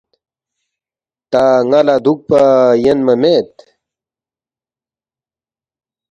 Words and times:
تا 1.31 1.43
ن٘ا 1.69 1.79
لہ 1.87 1.95
دُوکپا 2.03 2.41
یَنما 2.83 3.15
مید 3.21 3.49